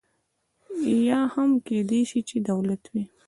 [1.07, 3.03] یا هم کېدای شي دولت وي.